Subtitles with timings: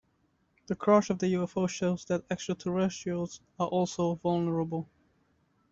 [0.65, 4.89] The crash of the UFO shows that extraterrestrials are also vulnerable.